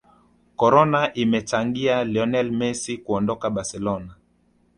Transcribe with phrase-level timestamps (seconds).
[0.55, 4.13] corona imechangia lionel messi kuondoka barcelona